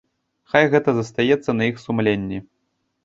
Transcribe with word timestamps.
Хай 0.53 0.63
гэта 0.71 0.95
застаецца 0.99 1.57
на 1.59 1.69
іх 1.73 1.77
сумленні. 1.85 2.43